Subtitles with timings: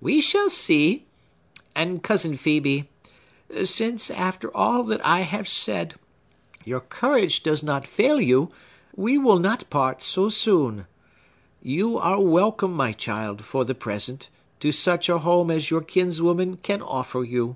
[0.00, 1.06] We shall see.
[1.72, 2.88] And, Cousin Phœbe,
[3.62, 5.94] since, after all that I have said,
[6.64, 8.50] your courage does not fail you,
[8.96, 10.88] we will not part so soon.
[11.62, 16.56] You are welcome, my child, for the present, to such a home as your kinswoman
[16.56, 17.54] can offer you."